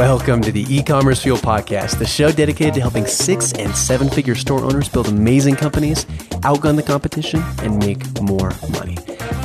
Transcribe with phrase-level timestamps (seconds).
[0.00, 4.34] Welcome to the e-commerce fuel podcast, the show dedicated to helping six and seven figure
[4.34, 6.06] store owners build amazing companies,
[6.40, 8.96] outgun the competition, and make more money.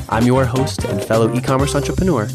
[0.07, 2.29] I'm your host and fellow e-commerce entrepreneur,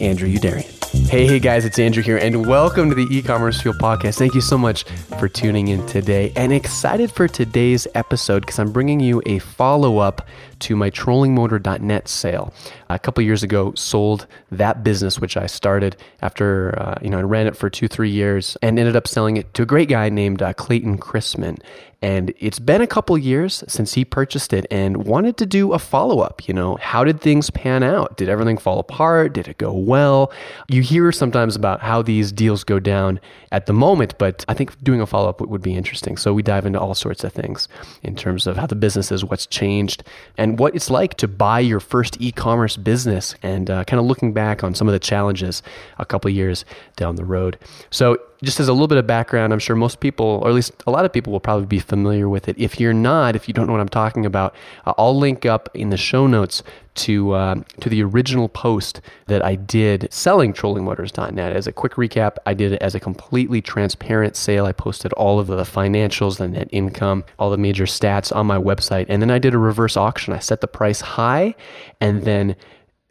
[0.00, 0.66] Andrew Youderian.
[1.10, 4.16] Hey, hey guys, it's Andrew here, and welcome to the e-commerce fuel podcast.
[4.16, 4.84] Thank you so much
[5.18, 10.24] for tuning in today, and excited for today's episode because I'm bringing you a follow-up
[10.60, 12.54] to my trollingmotor.net sale.
[12.88, 17.22] A couple years ago, sold that business, which I started after, uh, you know, I
[17.22, 20.10] ran it for two, three years and ended up selling it to a great guy
[20.10, 21.58] named uh, Clayton Chrisman.
[22.02, 25.78] And it's been a couple years since he purchased it and wanted to do a
[25.78, 26.48] follow up.
[26.48, 28.16] You know, how did things pan out?
[28.16, 29.34] Did everything fall apart?
[29.34, 30.32] Did it go well?
[30.68, 33.20] You hear sometimes about how these deals go down
[33.52, 36.16] at the moment, but I think doing a follow up would be interesting.
[36.16, 37.68] So we dive into all sorts of things
[38.02, 40.02] in terms of how the business is, what's changed,
[40.36, 44.06] and what it's like to buy your first e commerce business and uh, kind of
[44.06, 45.62] looking back on some of the challenges
[45.98, 46.64] a couple years
[46.96, 47.58] down the road.
[47.90, 50.72] So just as a little bit of background, I'm sure most people, or at least
[50.86, 52.56] a lot of people, will probably be familiar with it.
[52.58, 54.54] If you're not, if you don't know what I'm talking about,
[54.86, 59.44] uh, I'll link up in the show notes to uh, to the original post that
[59.44, 61.54] I did selling trollingmotors.net.
[61.54, 64.66] As a quick recap, I did it as a completely transparent sale.
[64.66, 68.58] I posted all of the financials, the net income, all the major stats on my
[68.58, 70.32] website, and then I did a reverse auction.
[70.32, 71.54] I set the price high,
[72.00, 72.56] and then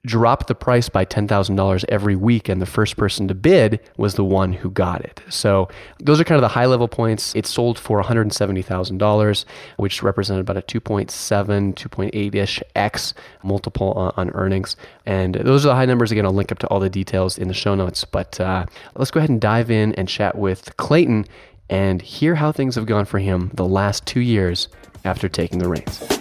[0.05, 4.23] dropped the price by $10,000 every week, and the first person to bid was the
[4.23, 5.21] one who got it.
[5.29, 5.67] So,
[5.99, 7.35] those are kind of the high level points.
[7.35, 9.45] It sold for $170,000,
[9.77, 14.75] which represented about a 2.7, 2.8 ish X multiple on, on, earnings.
[15.05, 16.11] And those are the high numbers.
[16.11, 18.05] Again, I'll link up to all the details in the show notes.
[18.05, 21.25] But uh, let's go ahead and dive in and chat with Clayton
[21.69, 24.69] and hear how things have gone for him the last two years
[25.05, 26.19] after taking the reins.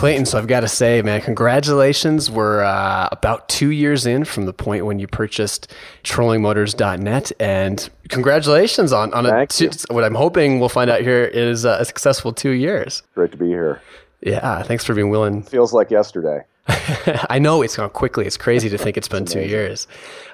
[0.00, 2.30] Clayton, so I've got to say, man, congratulations.
[2.30, 7.32] We're uh, about two years in from the point when you purchased trollingmotors.net.
[7.38, 11.84] And congratulations on, on a, two, what I'm hoping we'll find out here is a
[11.84, 13.02] successful two years.
[13.14, 13.82] Great to be here.
[14.22, 15.42] Yeah, thanks for being willing.
[15.42, 16.44] Feels like yesterday.
[17.30, 18.26] I know it's gone quickly.
[18.26, 19.86] It's crazy to think it's been two years.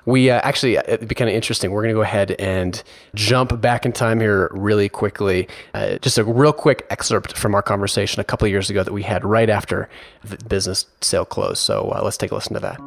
[0.05, 1.71] We uh, actually, uh, it'd be kind of interesting.
[1.71, 2.83] We're going to go ahead and
[3.15, 5.49] jump back in time here really quickly.
[5.75, 9.03] Uh, just a real quick excerpt from our conversation a couple years ago that we
[9.03, 9.89] had right after
[10.23, 11.59] the business sale closed.
[11.59, 12.81] So uh, let's take a listen to that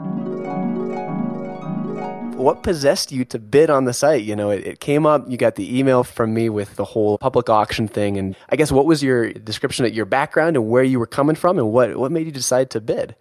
[2.39, 4.23] what possessed you to bid on the site?
[4.23, 7.17] You know, it, it, came up, you got the email from me with the whole
[7.17, 8.17] public auction thing.
[8.17, 11.35] And I guess what was your description of your background and where you were coming
[11.35, 13.16] from and what, what made you decide to bid?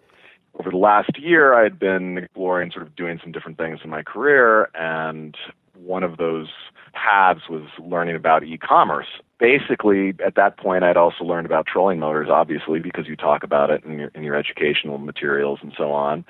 [0.59, 3.89] Over the last year, I had been exploring sort of doing some different things in
[3.89, 5.35] my career, and
[5.73, 6.49] one of those
[6.93, 9.07] paths was learning about e-commerce.
[9.39, 13.69] Basically, at that point, I'd also learned about trolling motors, obviously, because you talk about
[13.69, 16.25] it in your in your educational materials and so on.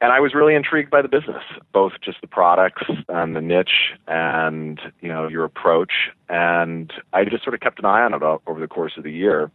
[0.00, 3.92] And I was really intrigued by the business, both just the products and the niche,
[4.06, 5.92] and you know your approach.
[6.30, 9.12] And I just sort of kept an eye on it over the course of the
[9.12, 9.50] year.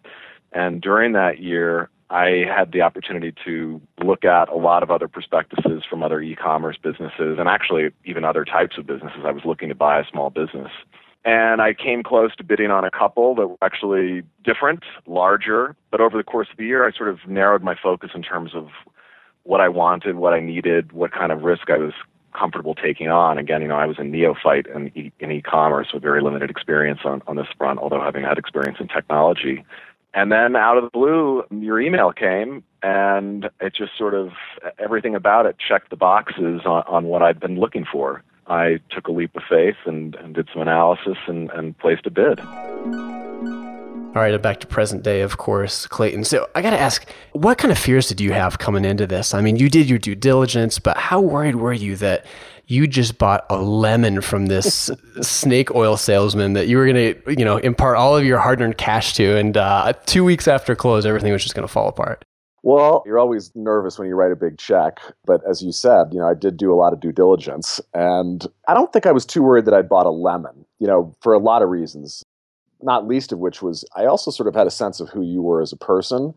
[0.53, 5.07] And during that year, I had the opportunity to look at a lot of other
[5.07, 9.21] prospectuses from other e-commerce businesses and actually even other types of businesses.
[9.25, 10.71] I was looking to buy a small business.
[11.23, 15.75] And I came close to bidding on a couple that were actually different, larger.
[15.89, 18.51] But over the course of the year, I sort of narrowed my focus in terms
[18.55, 18.67] of
[19.43, 21.93] what I wanted, what I needed, what kind of risk I was
[22.37, 23.37] comfortable taking on.
[23.37, 27.01] Again, you know, I was a neophyte in, e- in e-commerce with very limited experience
[27.05, 29.63] on, on this front, although having had experience in technology.
[30.13, 34.31] And then out of the blue, your email came, and it just sort of
[34.77, 38.23] everything about it checked the boxes on, on what I'd been looking for.
[38.47, 42.09] I took a leap of faith and, and did some analysis and, and placed a
[42.09, 42.41] bid.
[44.13, 46.25] All right, back to present day, of course, Clayton.
[46.25, 49.33] So I got to ask, what kind of fears did you have coming into this?
[49.33, 52.25] I mean, you did your due diligence, but how worried were you that
[52.71, 54.89] you just bought a lemon from this
[55.21, 58.77] snake oil salesman that you were going to, you know, impart all of your hard-earned
[58.77, 62.23] cash to, and uh, two weeks after close, everything was just going to fall apart.
[62.63, 66.19] Well, you're always nervous when you write a big check, but as you said, you
[66.19, 69.25] know, I did do a lot of due diligence, and I don't think I was
[69.25, 70.65] too worried that I'd bought a lemon.
[70.79, 72.23] You know, for a lot of reasons,
[72.81, 75.41] not least of which was I also sort of had a sense of who you
[75.41, 76.33] were as a person.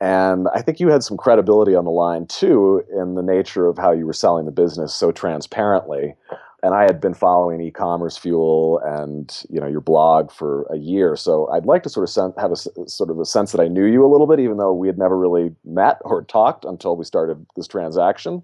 [0.00, 3.78] And I think you had some credibility on the line too in the nature of
[3.78, 6.14] how you were selling the business so transparently.
[6.62, 11.14] And I had been following e-commerce fuel and you know your blog for a year,
[11.14, 12.56] so I'd like to sort of sen- have a
[12.88, 14.98] sort of a sense that I knew you a little bit, even though we had
[14.98, 18.42] never really met or talked until we started this transaction.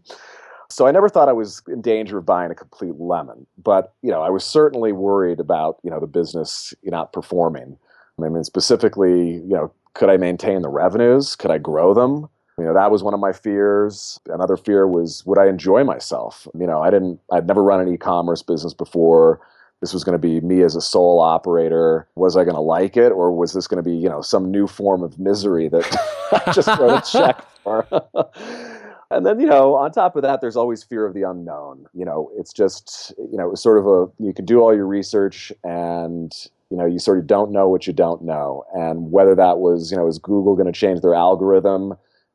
[0.70, 4.12] So I never thought I was in danger of buying a complete lemon, but you
[4.12, 7.76] know I was certainly worried about you know the business not performing.
[8.22, 11.36] I mean, specifically, you know, could I maintain the revenues?
[11.36, 12.28] Could I grow them?
[12.58, 14.20] You know, that was one of my fears.
[14.26, 16.46] Another fear was would I enjoy myself?
[16.58, 19.40] You know, I didn't I'd never run an e-commerce business before.
[19.80, 22.08] This was going to be me as a sole operator.
[22.14, 24.50] Was I going to like it or was this going to be, you know, some
[24.50, 25.84] new form of misery that
[26.46, 27.86] I just wrote a check for?
[29.10, 31.86] and then, you know, on top of that, there's always fear of the unknown.
[31.92, 34.74] You know, it's just, you know, it was sort of a, you can do all
[34.74, 36.32] your research and,
[36.74, 38.64] you know, you sort of don't know what you don't know.
[38.74, 41.94] And whether that was, you know, is Google going to change their algorithm?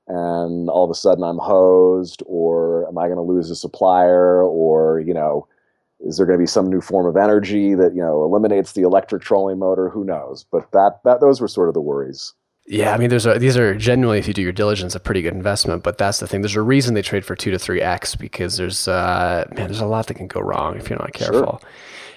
[0.10, 4.44] and all of a sudden I'm hosed, or am I going to lose a supplier,
[4.44, 5.48] or you know,
[6.00, 8.82] is there going to be some new form of energy that you know eliminates the
[8.82, 9.88] electric trolling motor?
[9.88, 10.46] Who knows?
[10.52, 12.34] But that that those were sort of the worries.
[12.66, 15.24] Yeah, I mean, there's a, these are generally, if you do your diligence, a pretty
[15.24, 15.82] good investment.
[15.82, 16.42] But that's the thing.
[16.42, 19.80] There's a reason they trade for two to three x because there's uh, man, there's
[19.80, 21.60] a lot that can go wrong if you're not careful.
[21.62, 21.70] Sure.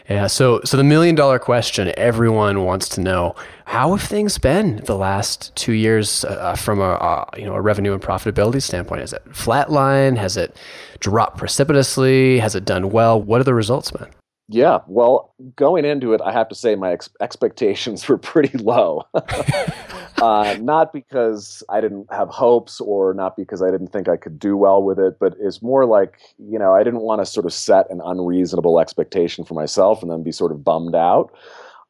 [0.08, 0.26] Yeah.
[0.26, 3.34] So, so the million dollar question everyone wants to know:
[3.66, 7.60] How have things been the last two years uh, from a uh, you know a
[7.60, 9.02] revenue and profitability standpoint?
[9.02, 10.16] Is it flatline?
[10.16, 10.56] Has it
[10.98, 12.38] dropped precipitously?
[12.38, 13.20] Has it done well?
[13.20, 14.10] What are the results, man?
[14.48, 19.04] Yeah, well, going into it, I have to say my ex- expectations were pretty low.
[20.22, 24.38] uh, not because I didn't have hopes or not because I didn't think I could
[24.38, 27.44] do well with it, but it's more like, you know, I didn't want to sort
[27.44, 31.34] of set an unreasonable expectation for myself and then be sort of bummed out.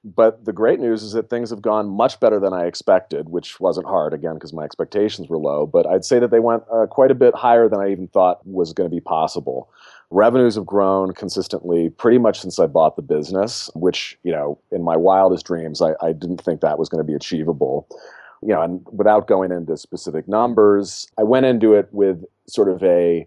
[0.02, 3.60] But the great news is that things have gone much better than I expected, which
[3.60, 5.66] wasn't hard, again, because my expectations were low.
[5.66, 8.44] But I'd say that they went uh, quite a bit higher than I even thought
[8.46, 9.68] was going to be possible
[10.12, 14.82] revenues have grown consistently pretty much since I bought the business, which, you know, in
[14.82, 17.88] my wildest dreams, I, I didn't think that was going to be achievable.
[18.42, 22.82] You know, and without going into specific numbers, I went into it with sort of
[22.82, 23.26] a,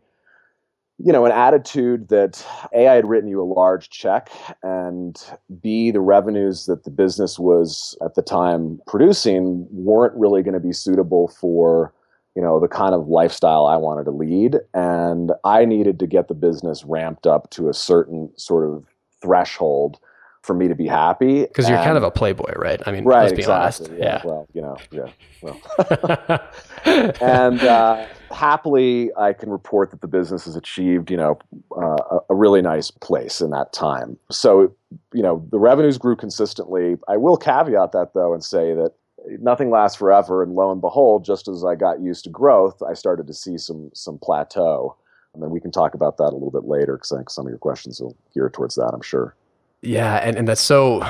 [0.98, 4.30] you know, an attitude that A, I had written you a large check,
[4.62, 5.22] and
[5.62, 10.60] B, the revenues that the business was at the time producing weren't really going to
[10.60, 11.94] be suitable for
[12.36, 16.28] you know the kind of lifestyle I wanted to lead, and I needed to get
[16.28, 18.86] the business ramped up to a certain sort of
[19.22, 19.98] threshold
[20.46, 21.42] for me to be happy.
[21.42, 22.82] Because you're kind of a playboy, right?
[22.86, 23.88] I mean, right, let's be exactly.
[23.88, 24.00] honest.
[24.00, 24.06] Yeah.
[24.06, 24.22] yeah.
[24.24, 25.10] Well, you know, yeah.
[25.42, 26.42] Well,
[27.22, 31.40] and uh, happily, I can report that the business has achieved, you know,
[31.76, 34.18] uh, a really nice place in that time.
[34.30, 34.74] So,
[35.14, 36.96] you know, the revenues grew consistently.
[37.08, 38.92] I will caveat that though and say that
[39.40, 40.44] nothing lasts forever.
[40.44, 43.58] And lo and behold, just as I got used to growth, I started to see
[43.58, 44.96] some some plateau.
[45.34, 47.46] And then we can talk about that a little bit later because I think some
[47.46, 48.92] of your questions will gear towards that.
[48.94, 49.36] I'm sure.
[49.86, 51.02] Yeah, and, and that's so,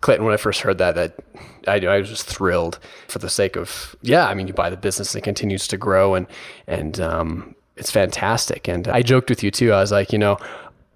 [0.00, 0.24] Clayton.
[0.24, 1.14] When I first heard that, that
[1.66, 2.78] I, I was just thrilled
[3.08, 4.26] for the sake of yeah.
[4.26, 6.26] I mean, you buy the business, and it continues to grow, and
[6.66, 8.68] and um, it's fantastic.
[8.68, 9.72] And I joked with you too.
[9.72, 10.38] I was like, you know,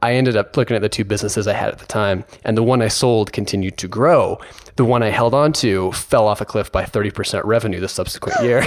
[0.03, 2.63] I ended up looking at the two businesses I had at the time, and the
[2.63, 4.39] one I sold continued to grow.
[4.77, 8.43] The one I held on to fell off a cliff by 30% revenue the subsequent
[8.43, 8.61] year.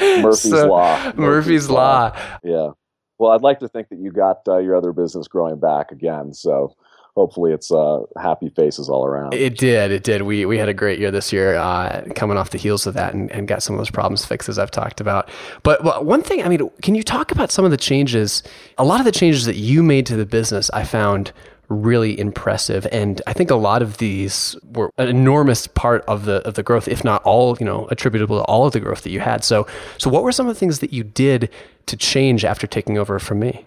[0.00, 0.96] Murphy's so, Law.
[0.96, 2.08] Murphy's, Murphy's law.
[2.08, 2.38] law.
[2.42, 2.70] Yeah.
[3.18, 6.32] Well, I'd like to think that you got uh, your other business growing back again.
[6.32, 6.74] So
[7.14, 9.34] hopefully it's uh, happy faces all around.
[9.34, 9.90] It did.
[9.90, 10.22] It did.
[10.22, 13.14] We we had a great year this year, uh, coming off the heels of that,
[13.14, 15.28] and, and got some of those problems fixed as I've talked about.
[15.62, 18.42] But, but one thing, I mean, can you talk about some of the changes?
[18.78, 21.32] A lot of the changes that you made to the business, I found
[21.68, 26.46] really impressive and i think a lot of these were an enormous part of the
[26.46, 29.10] of the growth if not all you know attributable to all of the growth that
[29.10, 29.66] you had so
[29.96, 31.48] so what were some of the things that you did
[31.86, 33.64] to change after taking over from me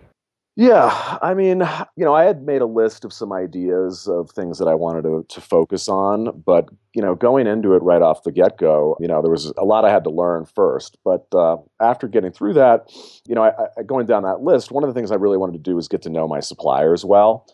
[0.57, 4.57] yeah, I mean, you know, I had made a list of some ideas of things
[4.59, 8.23] that I wanted to, to focus on, but you know, going into it right off
[8.23, 10.97] the get go, you know, there was a lot I had to learn first.
[11.03, 12.89] But uh, after getting through that,
[13.27, 15.53] you know, I, I, going down that list, one of the things I really wanted
[15.53, 17.45] to do was get to know my suppliers well.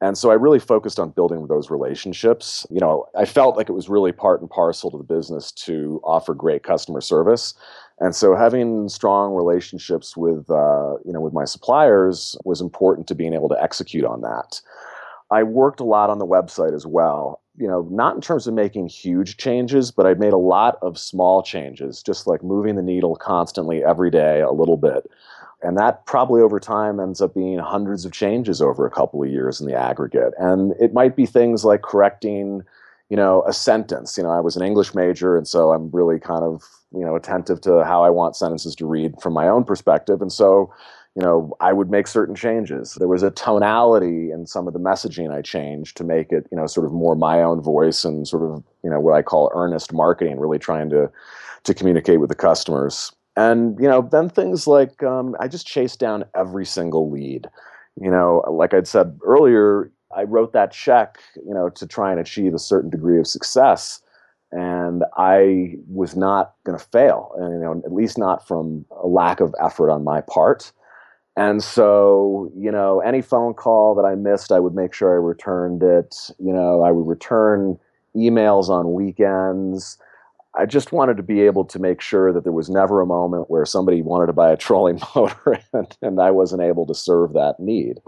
[0.00, 2.66] And so I really focused on building those relationships.
[2.70, 6.00] You know, I felt like it was really part and parcel to the business to
[6.04, 7.54] offer great customer service.
[7.98, 13.14] And so having strong relationships with uh, you know with my suppliers was important to
[13.14, 14.60] being able to execute on that.
[15.30, 17.40] I worked a lot on the website as well.
[17.56, 20.98] You know, not in terms of making huge changes, but I made a lot of
[20.98, 25.10] small changes, just like moving the needle constantly every day a little bit.
[25.62, 29.30] And that probably over time ends up being hundreds of changes over a couple of
[29.30, 30.34] years in the aggregate.
[30.38, 32.62] And it might be things like correcting
[33.08, 34.16] you know, a sentence.
[34.16, 37.16] You know, I was an English major, and so I'm really kind of, you know,
[37.16, 40.22] attentive to how I want sentences to read from my own perspective.
[40.22, 40.72] And so,
[41.14, 42.94] you know, I would make certain changes.
[42.94, 46.56] There was a tonality in some of the messaging I changed to make it, you
[46.56, 49.50] know, sort of more my own voice and sort of, you know, what I call
[49.54, 51.10] earnest marketing, really trying to
[51.64, 53.12] to communicate with the customers.
[53.36, 57.46] And you know, then things like um, I just chased down every single lead.
[58.00, 62.20] You know, like I'd said earlier, I wrote that check, you know, to try and
[62.20, 64.00] achieve a certain degree of success.
[64.56, 69.06] And I was not going to fail, and you know, at least not from a
[69.06, 70.72] lack of effort on my part.
[71.36, 75.16] And so, you know, any phone call that I missed, I would make sure I
[75.16, 76.16] returned it.
[76.38, 77.78] You know, I would return
[78.16, 79.98] emails on weekends.
[80.58, 83.50] I just wanted to be able to make sure that there was never a moment
[83.50, 87.34] where somebody wanted to buy a trolling motor and, and I wasn't able to serve
[87.34, 88.00] that need.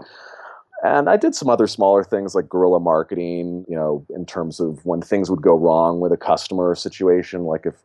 [0.83, 4.85] And I did some other smaller things like guerrilla marketing, you know, in terms of
[4.85, 7.75] when things would go wrong with a customer situation, like if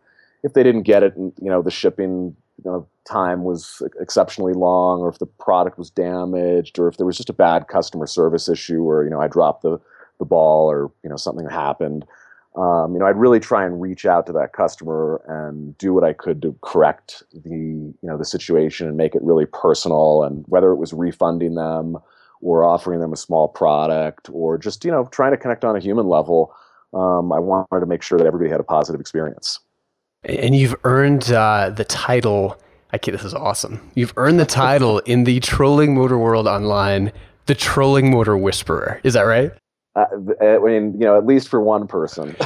[0.45, 4.53] if they didn't get it, and you know, the shipping you know, time was exceptionally
[4.53, 8.07] long, or if the product was damaged, or if there was just a bad customer
[8.07, 9.81] service issue, or you know, I dropped the
[10.19, 12.05] the ball, or you know, something happened.
[12.57, 16.05] Um, you know, I'd really try and reach out to that customer and do what
[16.05, 20.23] I could to correct the you know the situation and make it really personal.
[20.23, 21.97] And whether it was refunding them
[22.45, 25.81] or offering them a small product or just you know trying to connect on a
[25.81, 26.55] human level
[26.93, 29.59] um, i wanted to make sure that everybody had a positive experience
[30.25, 32.57] and you've earned uh, the title
[32.93, 37.11] i can't, this is awesome you've earned the title in the trolling motor world online
[37.47, 39.53] the trolling motor whisperer is that right
[39.97, 40.05] uh,
[40.41, 42.37] i mean you know at least for one person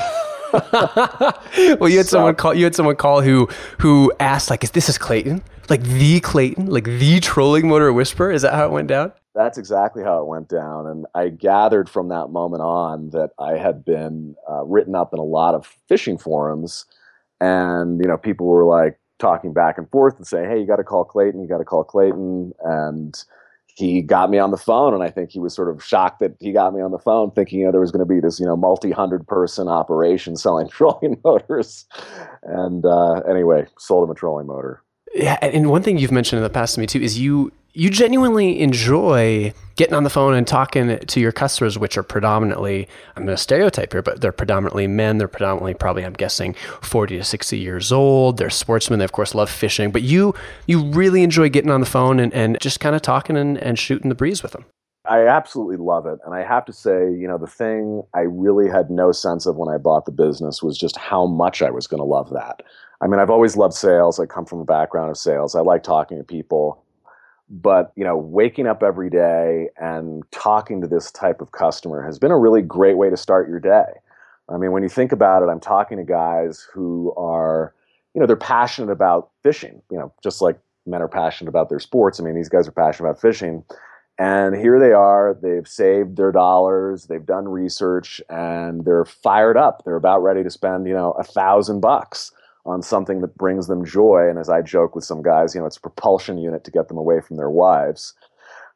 [0.53, 2.55] well, you had so, someone call.
[2.55, 3.51] You had someone call who
[3.81, 5.43] who asked like, "Is this is Clayton?
[5.69, 6.69] Like the Clayton?
[6.69, 8.33] Like the trolling motor whisperer?
[8.33, 10.89] Is that how it went down?" That's exactly how it went down.
[10.89, 15.21] And I gathered from that moment on that I had been uh, written up in
[15.21, 16.87] a lot of fishing forums.
[17.41, 20.77] And, you know, people were like talking back and forth and saying, hey, you got
[20.77, 22.53] to call Clayton, you got to call Clayton.
[22.65, 23.25] And
[23.77, 24.93] he got me on the phone.
[24.93, 27.31] And I think he was sort of shocked that he got me on the phone
[27.31, 30.35] thinking you know, there was going to be this, you know, multi hundred person operation
[30.45, 31.87] selling trolling motors.
[32.43, 34.83] And uh, anyway, sold him a trolling motor.
[35.15, 37.91] Yeah, and one thing you've mentioned in the past to me too is you you
[37.91, 43.25] genuinely enjoy getting on the phone and talking to your customers, which are predominantly, I'm
[43.25, 45.19] going to stereotype here, but they're predominantly men.
[45.19, 48.39] They're predominantly probably, I'm guessing, 40 to 60 years old.
[48.39, 48.99] They're sportsmen.
[48.99, 49.93] They, of course, love fishing.
[49.93, 50.35] But you
[50.67, 53.79] you really enjoy getting on the phone and, and just kind of talking and, and
[53.79, 54.65] shooting the breeze with them.
[55.09, 56.19] I absolutely love it.
[56.25, 59.57] And I have to say, you know, the thing I really had no sense of
[59.57, 62.63] when I bought the business was just how much I was going to love that.
[63.01, 64.19] I mean, I've always loved sales.
[64.19, 65.55] I come from a background of sales.
[65.55, 66.85] I like talking to people
[67.51, 72.19] but you know waking up every day and talking to this type of customer has
[72.19, 73.87] been a really great way to start your day.
[74.49, 77.75] I mean when you think about it i'm talking to guys who are
[78.15, 81.81] you know they're passionate about fishing you know just like men are passionate about their
[81.81, 82.19] sports.
[82.19, 83.65] I mean these guys are passionate about fishing.
[84.21, 89.83] And here they are they've saved their dollars they've done research and they're fired up.
[89.85, 92.33] They're about ready to spend you know a thousand bucks
[92.69, 94.29] on something that brings them joy.
[94.29, 96.89] And as I joke with some guys, you know, it's a propulsion unit to get
[96.89, 98.15] them away from their wives.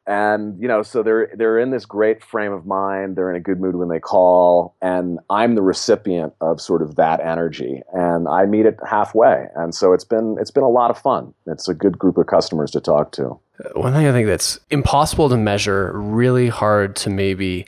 [0.05, 3.15] And you know, so they're they're in this great frame of mind.
[3.15, 6.97] They're in a good mood when they call, and I'm the recipient of sort of
[6.97, 9.45] that energy, and I meet it halfway.
[9.55, 11.33] And so it's been it's been a lot of fun.
[11.47, 13.39] It's a good group of customers to talk to.
[13.75, 17.65] One thing I think that's impossible to measure, really hard to maybe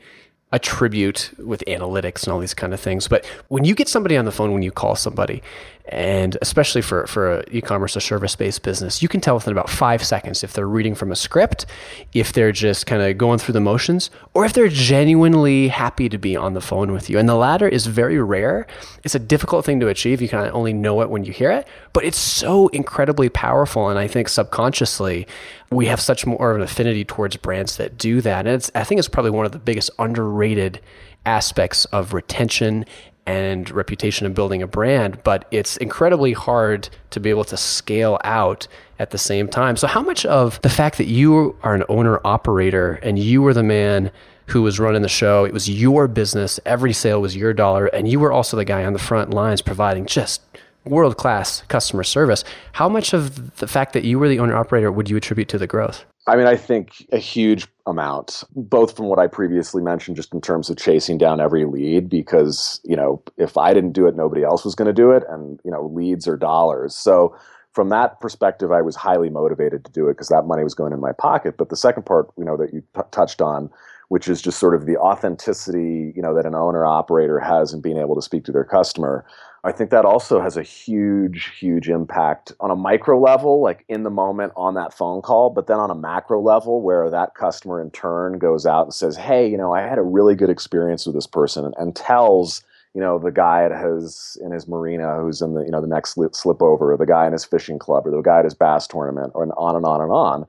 [0.51, 3.08] attribute with analytics and all these kind of things.
[3.08, 5.44] But when you get somebody on the phone, when you call somebody,
[5.88, 10.04] and especially for, for an e-commerce or service-based business, you can tell within about five
[10.04, 11.65] seconds if they're reading from a script,
[12.13, 16.18] if they're just kind of going through the motions, or if they're genuinely happy to
[16.18, 17.20] be on the phone with you.
[17.20, 18.65] And the latter is very rare.
[19.04, 20.22] It's a difficult thing to achieve.
[20.22, 23.89] You kind of only know it when you hear it, but it's so incredibly powerful.
[23.89, 25.27] And I think subconsciously,
[25.70, 28.48] we have such more of an affinity towards brands that do that.
[28.48, 30.82] And I think it's probably one of the biggest underrated
[31.27, 32.86] aspects of retention
[33.25, 38.20] and reputation of building a brand, but it's incredibly hard to be able to scale
[38.24, 38.67] out
[39.00, 39.75] at the same time.
[39.77, 43.53] So, how much of the fact that you are an owner operator and you were
[43.53, 44.12] the man
[44.48, 48.08] who was running the show, it was your business, every sale was your dollar, and
[48.08, 50.41] you were also the guy on the front lines providing just
[50.84, 52.44] world class customer service.
[52.74, 55.58] How much of the fact that you were the owner operator would you attribute to
[55.58, 56.05] the growth?
[56.27, 60.41] I mean, I think a huge amount, both from what I previously mentioned, just in
[60.41, 64.44] terms of chasing down every lead, because, you know, if I didn't do it, nobody
[64.44, 65.24] else was going to do it.
[65.29, 66.96] And, you know, leads are dollars.
[66.96, 67.36] So,
[67.74, 70.94] from that perspective, I was highly motivated to do it because that money was going
[70.94, 71.58] in my pocket.
[71.58, 73.70] But the second part, you know, that you t- touched on,
[74.08, 77.82] which is just sort of the authenticity, you know, that an owner operator has in
[77.82, 79.25] being able to speak to their customer.
[79.66, 84.04] I think that also has a huge, huge impact on a micro level, like in
[84.04, 87.82] the moment on that phone call, but then on a macro level where that customer
[87.82, 91.08] in turn goes out and says, Hey, you know, I had a really good experience
[91.08, 92.62] with this person and, tells,
[92.94, 95.88] you know, the guy at his in his marina who's in the, you know, the
[95.88, 98.46] next slip, slip over, or the guy in his fishing club, or the guy at
[98.46, 100.46] his bass tournament, or and on and on and on.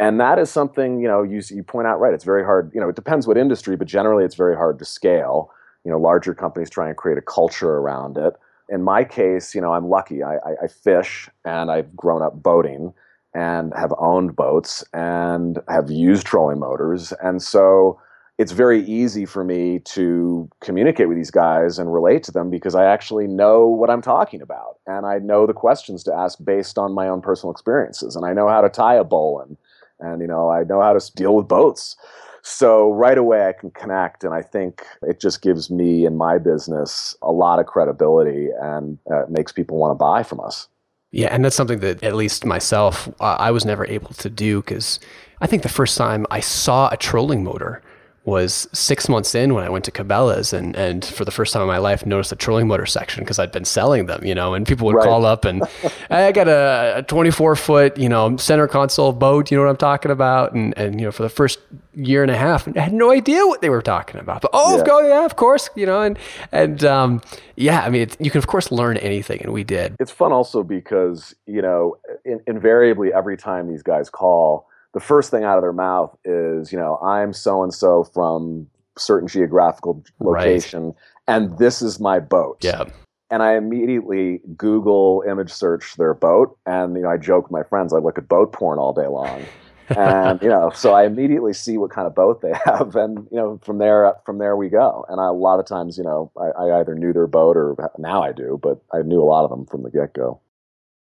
[0.00, 2.14] And that is something, you know, you, you point out right.
[2.14, 4.86] It's very hard, you know, it depends what industry, but generally it's very hard to
[4.86, 5.50] scale.
[5.84, 8.34] You know, larger companies try and create a culture around it
[8.68, 10.22] In my case, you know, I'm lucky.
[10.22, 12.94] I, I, I fish and I've grown up boating
[13.34, 17.12] and have owned boats and have used trolling motors.
[17.22, 18.00] And so
[18.38, 22.74] it's very easy for me to communicate with these guys and relate to them because
[22.74, 26.78] I actually know what I'm talking about and I know the questions to ask based
[26.78, 29.56] on my own personal experiences and I know how to tie a bowline
[30.00, 31.96] and you know I know how to deal with boats.
[32.46, 36.36] So right away I can connect and I think it just gives me and my
[36.36, 40.68] business a lot of credibility and uh, makes people want to buy from us.
[41.10, 44.60] Yeah, and that's something that at least myself uh, I was never able to do
[44.60, 45.00] because
[45.40, 47.80] I think the first time I saw a trolling motor
[48.24, 51.60] was six months in when I went to Cabela's and, and for the first time
[51.60, 54.54] in my life noticed the trolling motor section because I'd been selling them, you know,
[54.54, 55.04] and people would right.
[55.04, 55.62] call up and
[56.10, 59.76] I got a, a 24 foot, you know, center console boat, you know what I'm
[59.76, 60.54] talking about?
[60.54, 61.58] And, and, you know, for the first
[61.94, 64.82] year and a half, I had no idea what they were talking about, but oh,
[65.02, 66.18] yeah, yeah of course, you know, and,
[66.50, 67.20] and, um,
[67.56, 69.96] yeah, I mean, you can of course learn anything and we did.
[70.00, 75.30] It's fun also because, you know, in, invariably every time these guys call, the first
[75.30, 80.02] thing out of their mouth is, you know, I'm so and so from certain geographical
[80.20, 80.94] location, right.
[81.26, 82.58] and this is my boat.
[82.62, 82.84] Yeah.
[83.30, 87.64] And I immediately Google image search their boat, and you know, I joke with my
[87.64, 89.42] friends, I look at boat porn all day long.
[89.88, 93.36] and you know, so I immediately see what kind of boat they have, and you
[93.36, 95.04] know, from there, from there we go.
[95.08, 97.74] And I, a lot of times, you know, I, I either knew their boat or
[97.98, 100.40] now I do, but I knew a lot of them from the get go.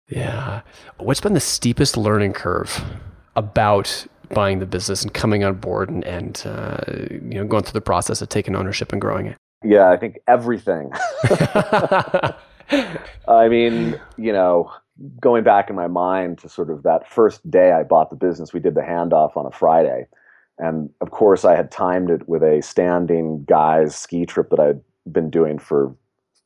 [0.09, 0.61] Yeah.
[0.97, 2.83] What's been the steepest learning curve
[3.35, 7.73] about buying the business and coming on board and, and uh, you know going through
[7.73, 9.37] the process of taking ownership and growing it?
[9.63, 10.91] Yeah, I think everything.
[13.27, 14.71] I mean, you know,
[15.19, 18.53] going back in my mind to sort of that first day I bought the business,
[18.53, 20.07] we did the handoff on a Friday.
[20.59, 24.81] And of course, I had timed it with a standing guys ski trip that I'd
[25.11, 25.95] been doing for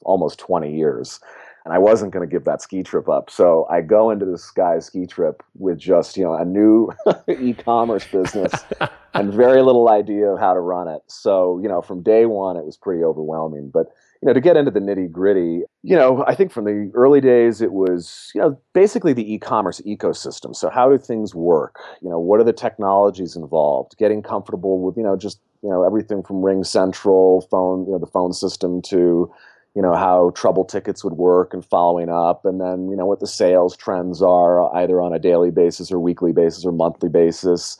[0.03, 1.19] almost 20 years
[1.67, 3.29] and I wasn't going to give that ski trip up.
[3.29, 6.93] So I go into this guy's ski trip with just you know a new
[7.41, 8.53] e-commerce business
[9.13, 11.01] and very little idea of how to run it.
[11.07, 13.69] So you know from day one it was pretty overwhelming.
[13.69, 13.87] But
[14.21, 17.19] you know to get into the nitty gritty, you know I think from the early
[17.19, 20.55] days it was you know basically the e-commerce ecosystem.
[20.55, 21.81] So how do things work?
[22.01, 23.97] You know what are the technologies involved?
[23.97, 28.07] Getting comfortable with you know just you know everything from RingCentral phone you know the
[28.07, 29.29] phone system to
[29.77, 33.19] you know how trouble tickets would work and following up and then you know what
[33.19, 37.77] the sales trends are either on a daily basis or weekly basis or monthly basis.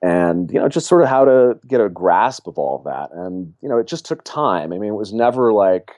[0.00, 3.14] And you know just sort of how to get a grasp of all of that.
[3.14, 4.72] And you know it just took time.
[4.72, 5.90] I mean it was never like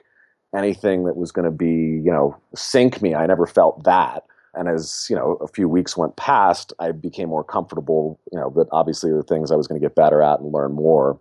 [0.53, 3.15] anything that was going to be you know sink me.
[3.15, 4.25] I never felt that.
[4.53, 8.49] And as you know a few weeks went past i became more comfortable you know
[8.49, 11.19] but obviously were things i was going to get better at and learn more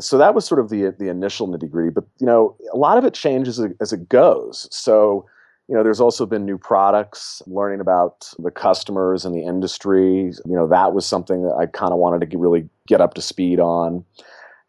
[0.00, 1.90] so that was sort of the the initial nitty gritty.
[1.90, 4.68] But you know, a lot of it changes as, as it goes.
[4.70, 5.26] So
[5.68, 10.32] you know, there's also been new products, learning about the customers and the industry.
[10.46, 13.22] You know, that was something that I kind of wanted to really get up to
[13.22, 14.04] speed on.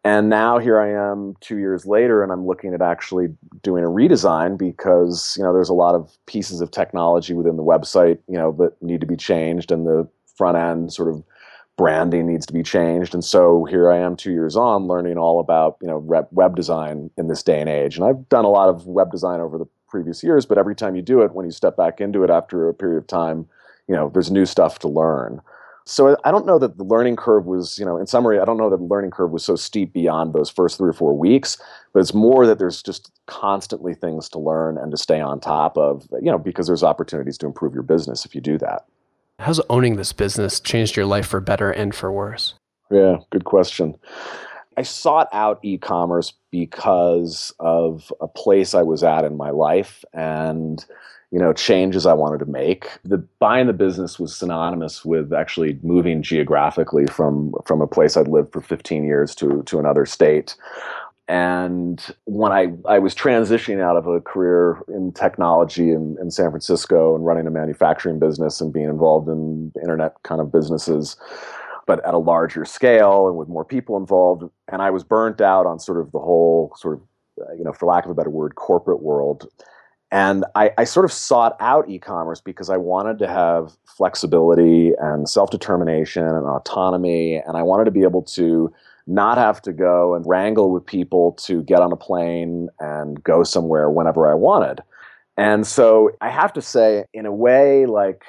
[0.04, 3.28] And now here I am two years later, and I'm looking at actually
[3.64, 7.64] doing a redesign because you know there's a lot of pieces of technology within the
[7.64, 11.24] website you know that need to be changed, and the front end sort of
[11.80, 13.14] branding needs to be changed.
[13.14, 15.98] And so here I am two years on learning all about, you know,
[16.32, 17.96] web design in this day and age.
[17.96, 20.98] And I've done a lot of web design over the previous years, but every time
[20.98, 23.48] you do it, when you step back into it after a period of time,
[23.88, 25.40] you know, there's new stuff to learn.
[25.86, 28.58] So I don't know that the learning curve was, you know, in summary, I don't
[28.58, 31.58] know that the learning curve was so steep beyond those first three or four weeks,
[31.94, 35.78] but it's more that there's just constantly things to learn and to stay on top
[35.78, 38.86] of, you know, because there's opportunities to improve your business if you do that.
[39.40, 42.56] How's owning this business changed your life for better and for worse?
[42.92, 43.96] Yeah, good question.
[44.76, 50.04] I sought out e commerce because of a place I was at in my life
[50.14, 50.86] and
[51.32, 52.90] you know changes I wanted to make.
[53.06, 58.28] The buying the business was synonymous with actually moving geographically from from a place I'd
[58.28, 60.58] lived for 15 years to to another state.
[61.30, 66.50] And when I, I was transitioning out of a career in technology in, in San
[66.50, 71.18] Francisco and running a manufacturing business and being involved in internet kind of businesses,
[71.86, 75.68] but at a larger scale and with more people involved, and I was burnt out
[75.68, 77.02] on sort of the whole sort of,
[77.48, 79.48] uh, you know, for lack of a better word, corporate world.
[80.12, 84.94] And I, I sort of sought out e commerce because I wanted to have flexibility
[85.00, 87.36] and self determination and autonomy.
[87.36, 88.74] And I wanted to be able to
[89.10, 93.44] not have to go and wrangle with people to get on a plane and go
[93.44, 94.82] somewhere whenever I wanted.
[95.36, 98.24] And so I have to say, in a way, like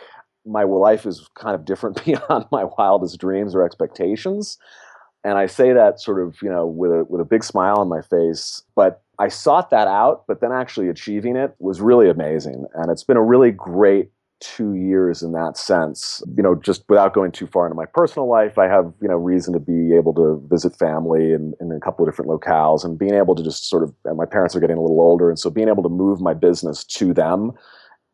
[0.47, 4.59] my life is kind of different beyond my wildest dreams or expectations.
[5.23, 7.89] And I say that sort of, you know, with a with a big smile on
[7.89, 8.63] my face.
[8.75, 12.65] But I sought that out, but then actually achieving it was really amazing.
[12.75, 14.11] And it's been a really great
[14.41, 16.23] two years in that sense.
[16.37, 19.17] You know, just without going too far into my personal life, I have, you know,
[19.17, 22.99] reason to be able to visit family in, in a couple of different locales and
[22.99, 25.29] being able to just sort of, my parents are getting a little older.
[25.29, 27.53] And so being able to move my business to them,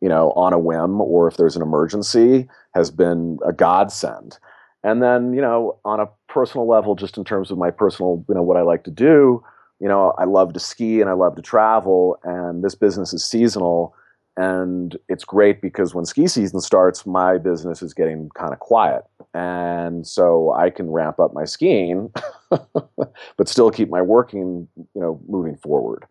[0.00, 4.38] you know, on a whim or if there's an emergency has been a godsend.
[4.84, 8.34] And then, you know, on a personal level, just in terms of my personal, you
[8.34, 9.42] know, what I like to do,
[9.80, 13.24] you know, I love to ski and I love to travel, and this business is
[13.24, 13.94] seasonal.
[14.36, 19.04] And it's great because when ski season starts, my business is getting kind of quiet.
[19.32, 22.12] And so I can ramp up my skiing,
[22.50, 26.04] but still keep my working, you know, moving forward.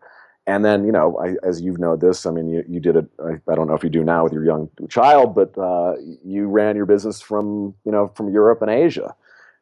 [0.48, 3.06] And then, you know, I, as you've known this, I mean, you, you did it,
[3.24, 6.46] I, I, don't know if you do now with your young child, but uh, you
[6.46, 9.14] ran your business from, you know, from Europe and Asia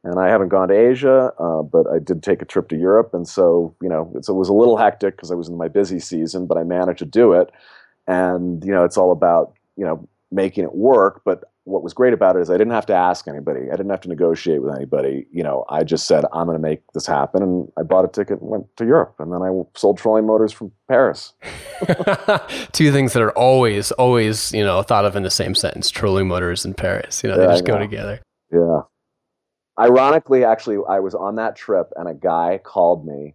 [0.05, 3.15] and I haven't gone to Asia, uh, but I did take a trip to Europe,
[3.15, 5.99] and so you know it was a little hectic because I was in my busy
[5.99, 7.51] season, but I managed to do it,
[8.07, 11.23] and you know it's all about you know making it work.
[11.25, 13.91] But what was great about it is I didn't have to ask anybody, I didn't
[13.91, 15.27] have to negotiate with anybody.
[15.33, 18.09] You know, I just said I'm going to make this happen, and I bought a
[18.09, 21.33] ticket and went to Europe, and then I sold trolling motors from Paris.
[22.73, 26.29] Two things that are always, always you know thought of in the same sentence: trolling
[26.29, 27.23] motors and Paris.
[27.23, 28.21] You know, they just go together.
[28.53, 28.81] Yeah.
[29.79, 33.35] Ironically, actually, I was on that trip and a guy called me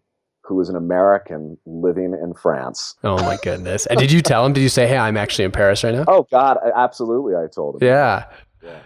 [0.50, 2.96] who was an American living in France.
[3.04, 3.86] Oh my goodness.
[3.86, 4.52] and did you tell him?
[4.52, 6.06] Did you say, hey, I'm actually in Paris right now?
[6.08, 7.36] Oh, God, absolutely.
[7.36, 7.88] I told him.
[7.88, 8.26] Yeah.
[8.64, 8.80] yeah.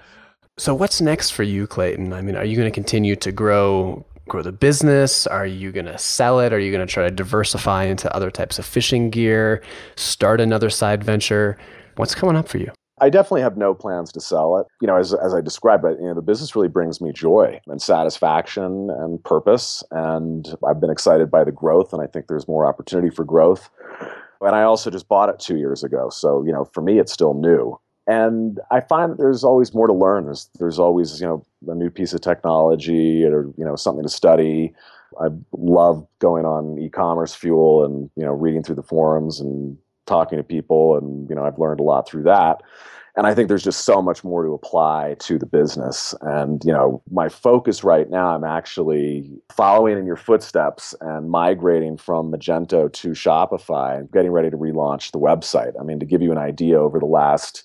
[0.58, 2.12] So what's next for you, Clayton?
[2.12, 5.26] I mean, are you going to continue to grow grow the business?
[5.26, 6.54] Are you going to sell it?
[6.54, 9.63] Are you going to try to diversify into other types of fishing gear,
[9.95, 11.58] start another side venture?
[11.95, 12.71] What's coming up for you?
[13.01, 14.67] I definitely have no plans to sell it.
[14.79, 17.60] You know, as, as I described it, you know, the business really brings me joy
[17.67, 19.84] and satisfaction and purpose.
[19.91, 23.69] And I've been excited by the growth, and I think there's more opportunity for growth.
[24.41, 26.10] And I also just bought it two years ago.
[26.10, 27.79] So, you know, for me, it's still new.
[28.06, 30.25] And I find that there's always more to learn.
[30.25, 34.10] There's, there's always, you know, a new piece of technology or, you know, something to
[34.10, 34.73] study.
[35.21, 39.77] I love going on e-commerce fuel and, you know, reading through the forums and
[40.13, 42.62] talking to people and you know I've learned a lot through that.
[43.15, 46.15] And I think there's just so much more to apply to the business.
[46.21, 51.97] And you know my focus right now I'm actually following in your footsteps and migrating
[51.97, 55.73] from Magento to Shopify and getting ready to relaunch the website.
[55.80, 57.63] I mean to give you an idea over the last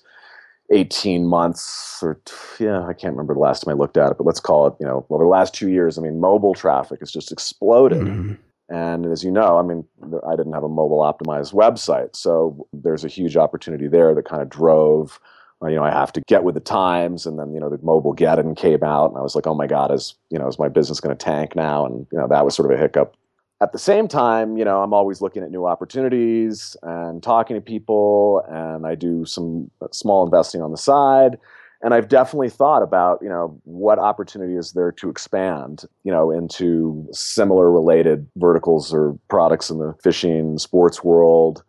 [0.71, 2.19] 18 months or
[2.59, 4.75] yeah I can't remember the last time I looked at it but let's call it
[4.79, 8.01] you know over the last 2 years I mean mobile traffic has just exploded.
[8.01, 9.83] Mm-hmm and as you know, I mean,
[10.27, 12.15] I didn't have a mobile optimized website.
[12.15, 15.19] So there's a huge opportunity there that kind of drove,
[15.61, 17.25] uh, you know, I have to get with the times.
[17.25, 19.09] And then, you know, the Mobilegeddon came out.
[19.09, 21.23] And I was like, oh my God, is, you know, is my business going to
[21.23, 21.85] tank now?
[21.85, 23.15] And, you know, that was sort of a hiccup.
[23.61, 27.61] At the same time, you know, I'm always looking at new opportunities and talking to
[27.61, 28.43] people.
[28.47, 31.39] And I do some small investing on the side
[31.81, 36.29] and I've definitely thought about, you know, what opportunity is there to expand, you know,
[36.29, 41.63] into similar related verticals or products in the fishing sports world.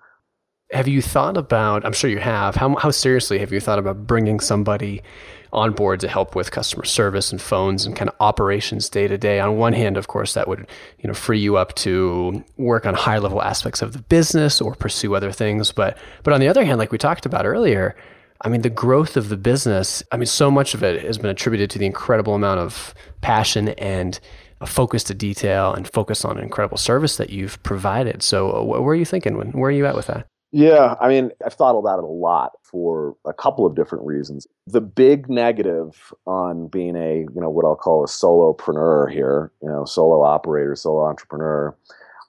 [0.73, 4.07] Have you thought about, I'm sure you have, how, how seriously have you thought about
[4.07, 5.03] bringing somebody
[5.53, 9.19] on board to help with customer service and phones and kind of operations day to
[9.19, 9.41] day?
[9.41, 10.67] On one hand, of course, that would,
[11.01, 14.75] you know, free you up to work on high level aspects of the business or
[14.75, 15.73] pursue other things.
[15.73, 17.97] But, but on the other hand, like we talked about earlier,
[18.43, 21.31] I mean, the growth of the business, I mean, so much of it has been
[21.31, 24.19] attributed to the incredible amount of passion and
[24.63, 28.23] a focus to detail and focus on an incredible service that you've provided.
[28.23, 29.35] So, uh, where are you thinking?
[29.53, 30.27] Where are you at with that?
[30.53, 34.49] Yeah, I mean, I've thought about it a lot for a couple of different reasons.
[34.67, 39.69] The big negative on being a, you know, what I'll call a solopreneur here, you
[39.69, 41.77] know, solo operator, solo entrepreneur,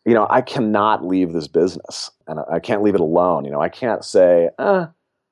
[0.05, 3.43] you know, I cannot leave this business and I can't leave it alone.
[3.45, 4.85] You know, I can't say, eh,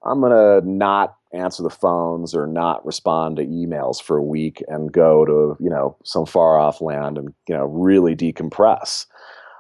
[0.03, 4.63] I'm going to not answer the phones or not respond to emails for a week
[4.67, 9.05] and go to, you know, some far off land and, you know, really decompress.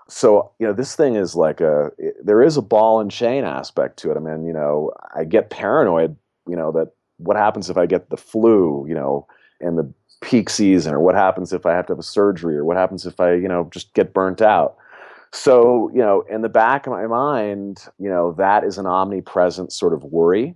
[0.07, 1.91] So, you know, this thing is like a,
[2.23, 4.17] there is a ball and chain aspect to it.
[4.17, 6.15] I mean, you know, I get paranoid,
[6.47, 9.27] you know, that what happens if I get the flu, you know,
[9.61, 12.65] in the peak season, or what happens if I have to have a surgery, or
[12.65, 14.77] what happens if I, you know, just get burnt out.
[15.31, 19.71] So, you know, in the back of my mind, you know, that is an omnipresent
[19.71, 20.55] sort of worry.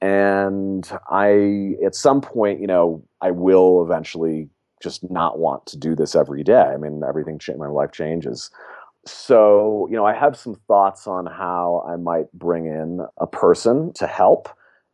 [0.00, 4.48] And I, at some point, you know, I will eventually
[4.82, 6.60] just not want to do this every day.
[6.60, 8.50] I mean, everything, my life changes.
[9.06, 13.92] So, you know, I have some thoughts on how I might bring in a person
[13.94, 14.48] to help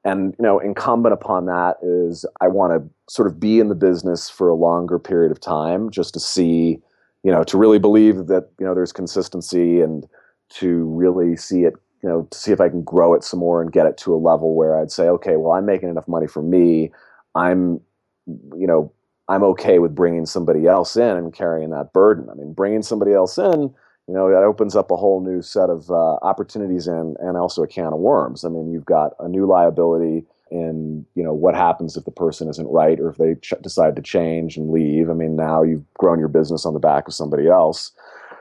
[0.05, 3.75] And you know, incumbent upon that is I want to sort of be in the
[3.75, 6.81] business for a longer period of time, just to see,
[7.23, 10.07] you know, to really believe that you know there's consistency and
[10.51, 13.63] to really see it, you know, to see if I can grow it some more
[13.63, 16.27] and get it to a level where I'd say, okay, well, I'm making enough money
[16.27, 16.91] for me.
[17.35, 17.81] I'm,
[18.27, 18.93] you know,
[19.29, 22.29] I'm okay with bringing somebody else in and carrying that burden.
[22.31, 23.75] I mean, bringing somebody else in
[24.09, 27.63] you know that opens up a whole new set of uh, opportunities and and also
[27.63, 28.45] a can of worms.
[28.45, 32.49] I mean, you've got a new liability in you know what happens if the person
[32.49, 35.11] isn't right or if they ch- decide to change and leave.
[35.11, 37.93] I mean, now you've grown your business on the back of somebody else.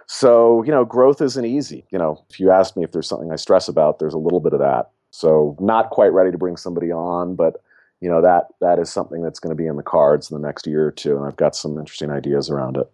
[0.08, 1.86] So you know, growth isn't easy.
[1.89, 4.41] You know, if you ask me if there's something I stress about, there's a little
[4.41, 4.89] bit of that.
[5.12, 7.63] So not quite ready to bring somebody on, but
[8.02, 10.45] you know that that is something that's going to be in the cards in the
[10.45, 12.91] next year or two, and I've got some interesting ideas around it.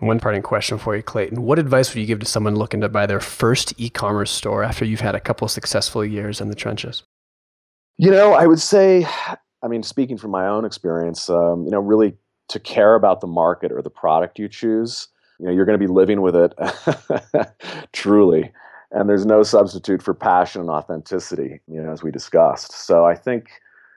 [0.00, 1.42] One parting question for you, Clayton.
[1.42, 4.62] What advice would you give to someone looking to buy their first e commerce store
[4.62, 7.02] after you've had a couple successful years in the trenches?
[7.98, 9.06] You know, I would say,
[9.62, 12.14] I mean, speaking from my own experience, um, you know, really
[12.48, 15.08] to care about the market or the product you choose.
[15.38, 16.54] You know, you're going to be living with it
[17.92, 18.52] truly.
[18.90, 22.72] And there's no substitute for passion and authenticity, you know, as we discussed.
[22.72, 23.48] So I think,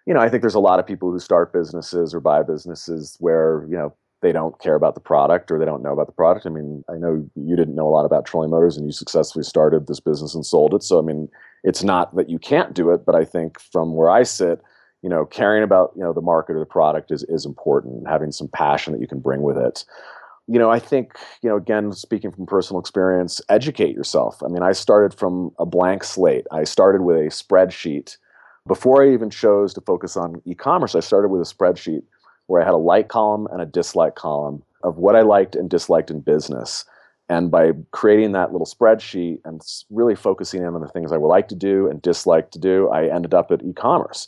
[0.06, 3.16] you know, I think there's a lot of people who start businesses or buy businesses
[3.20, 6.14] where, you know, they don't care about the product or they don't know about the
[6.14, 6.46] product.
[6.46, 9.44] I mean, I know you didn't know a lot about Trolling Motors and you successfully
[9.44, 10.84] started this business and sold it.
[10.84, 11.28] So, I mean,
[11.64, 14.62] it's not that you can't do it, but I think from where I sit,
[15.02, 18.32] you know, caring about, you know, the market or the product is, is important, having
[18.32, 19.84] some passion that you can bring with it.
[20.48, 24.42] You know, I think, you know, again, speaking from personal experience, educate yourself.
[24.44, 26.46] I mean, I started from a blank slate.
[26.52, 28.18] I started with a spreadsheet.
[28.68, 32.04] Before I even chose to focus on e commerce, I started with a spreadsheet
[32.48, 35.70] where I had a like column and a dislike column of what I liked and
[35.70, 36.86] disliked in business.
[37.32, 41.30] And by creating that little spreadsheet and really focusing in on the things I would
[41.30, 44.28] like to do and dislike to do, I ended up at e commerce.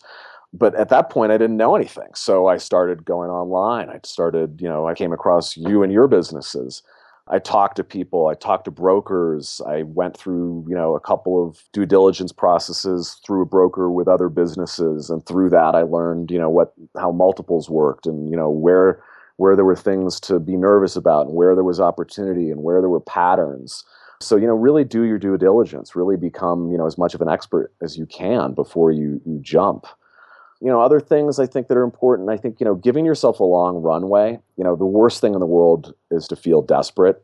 [0.54, 2.12] But at that point, I didn't know anything.
[2.16, 3.90] So I started going online.
[3.90, 6.82] I started, you know, I came across you and your businesses.
[7.28, 11.46] I talked to people, I talked to brokers, I went through, you know, a couple
[11.46, 16.32] of due diligence processes through a broker with other businesses and through that I learned,
[16.32, 19.02] you know, what how multiples worked and, you know, where
[19.38, 22.82] where there were things to be nervous about and where there was opportunity and where
[22.82, 23.84] there were patterns.
[24.22, 27.22] So, you know, really do your due diligence, really become, you know, as much of
[27.22, 29.86] an expert as you can before you you jump
[30.64, 33.40] you know other things i think that are important i think you know giving yourself
[33.40, 37.24] a long runway you know the worst thing in the world is to feel desperate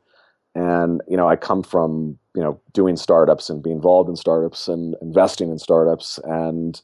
[0.56, 4.68] and you know i come from you know doing startups and being involved in startups
[4.68, 6.82] and investing in startups and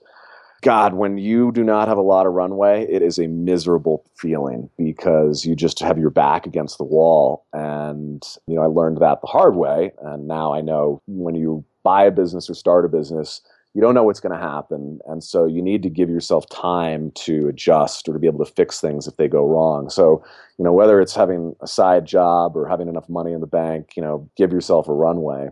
[0.66, 4.68] god when you do not have a lot of runway it is a miserable feeling
[4.80, 7.46] because you just have your back against the wall.
[7.54, 9.92] And you know i learned that the hard way.
[10.02, 13.42] And now i know when you buy a business or start a business
[13.76, 15.00] you don't know what's going to happen.
[15.06, 18.50] And so you need to give yourself time to adjust or to be able to
[18.50, 19.90] fix things if they go wrong.
[19.90, 20.24] So
[20.58, 23.94] you know whether it's having a side job or having enough money in the bank
[23.96, 25.50] you know give yourself a runway.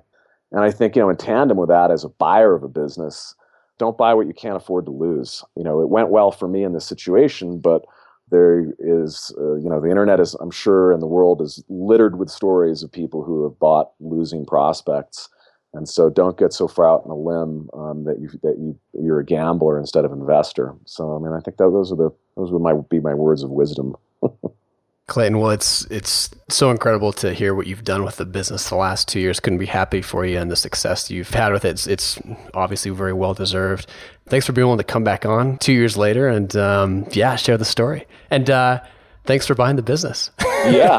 [0.51, 3.35] And i think you know in tandem with that as a buyer of a business
[3.83, 6.63] don't buy what you can't afford to lose you know it went well for me
[6.63, 7.85] in this situation but
[8.31, 12.17] there is uh, you know the internet is i'm sure and the world is littered
[12.17, 15.29] with stories of people who have bought losing prospects
[15.73, 18.79] and so don't get so far out on a limb um, that you that you
[19.01, 20.75] you're a gambler instead of investor.
[20.85, 23.43] So I mean, I think that those are the those would my be my words
[23.43, 23.95] of wisdom.
[25.07, 28.75] Clayton, well, it's it's so incredible to hear what you've done with the business the
[28.75, 29.39] last two years.
[29.39, 31.71] Couldn't be happy for you and the success you've had with it.
[31.71, 32.19] It's, it's
[32.53, 33.89] obviously very well deserved.
[34.27, 37.57] Thanks for being willing to come back on two years later and um, yeah, share
[37.57, 38.07] the story.
[38.31, 38.81] And uh,
[39.25, 40.31] thanks for buying the business.
[40.39, 40.97] yeah,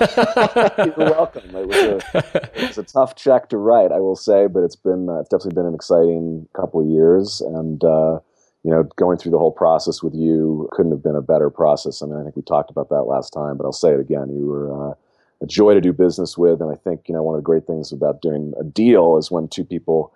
[0.84, 1.56] you're welcome.
[1.56, 4.76] It was, a, it was, a, tough check to write, I will say, but it's
[4.76, 8.18] been uh, it's definitely been an exciting couple of years, and uh,
[8.64, 12.02] you know, going through the whole process with you couldn't have been a better process.
[12.02, 14.34] I mean, I think we talked about that last time, but I'll say it again.
[14.34, 14.94] You were uh,
[15.42, 17.66] a joy to do business with, and I think you know one of the great
[17.66, 20.12] things about doing a deal is when two people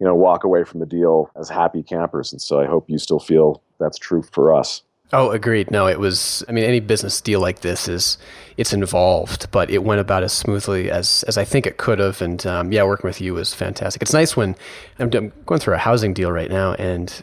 [0.00, 2.98] you know walk away from the deal as happy campers, and so I hope you
[2.98, 4.82] still feel that's true for us.
[5.12, 5.70] Oh, agreed.
[5.70, 6.42] No, it was.
[6.48, 8.18] I mean, any business deal like this is
[8.56, 12.20] it's involved, but it went about as smoothly as as I think it could have.
[12.20, 14.02] And um, yeah, working with you was fantastic.
[14.02, 14.56] It's nice when
[14.98, 17.22] I'm, I'm going through a housing deal right now, and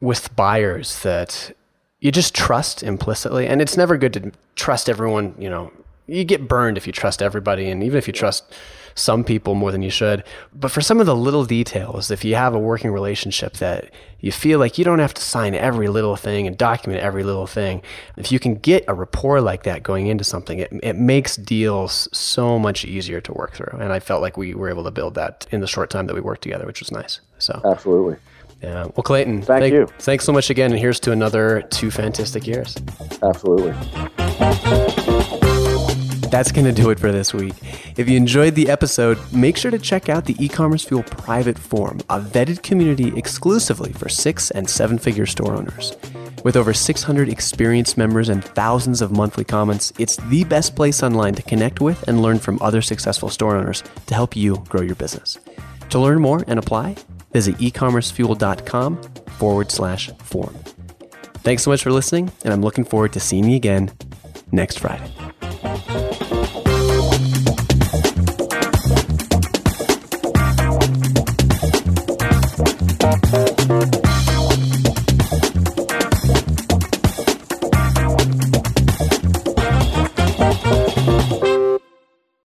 [0.00, 1.54] with buyers that
[2.00, 5.34] you just trust implicitly, and it's never good to trust everyone.
[5.38, 5.72] You know,
[6.06, 8.44] you get burned if you trust everybody, and even if you trust
[8.94, 10.24] some people more than you should.
[10.52, 14.32] But for some of the little details, if you have a working relationship that you
[14.32, 17.82] feel like you don't have to sign every little thing and document every little thing,
[18.16, 22.08] if you can get a rapport like that going into something, it, it makes deals
[22.12, 23.78] so much easier to work through.
[23.78, 26.14] And I felt like we were able to build that in the short time that
[26.14, 27.20] we worked together, which was nice.
[27.38, 28.16] So absolutely.
[28.62, 28.84] Yeah.
[28.84, 29.86] Well, Clayton, thank, thank you.
[30.00, 30.70] Thanks so much again.
[30.70, 32.76] And here's to another two fantastic years.
[33.22, 33.72] Absolutely.
[36.30, 37.54] That's going to do it for this week.
[37.96, 41.98] If you enjoyed the episode, make sure to check out the e-commerce fuel private forum,
[42.08, 45.96] a vetted community exclusively for six and seven figure store owners.
[46.44, 51.34] With over 600 experienced members and thousands of monthly comments, it's the best place online
[51.34, 54.94] to connect with and learn from other successful store owners to help you grow your
[54.94, 55.38] business.
[55.90, 56.96] To learn more and apply,
[57.32, 59.02] visit ecommercefuel.com
[59.38, 60.54] forward slash form.
[61.42, 63.90] Thanks so much for listening, and I'm looking forward to seeing you again
[64.52, 65.10] next Friday.